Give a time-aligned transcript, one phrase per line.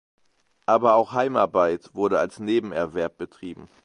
[0.65, 3.69] Aber auch Heimarbeit wurde als Nebenerwerb betrieben.